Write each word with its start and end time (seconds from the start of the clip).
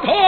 头 0.00 0.23